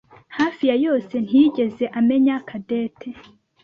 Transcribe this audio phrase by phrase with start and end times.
[0.37, 3.09] hafi ya yose ntiyigeze amenya Cadette.